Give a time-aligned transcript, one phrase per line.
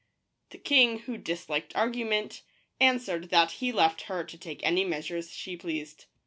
[0.49, 2.41] The king, who disliked argument,
[2.79, 6.05] answered that he left her to take any measures she pleased.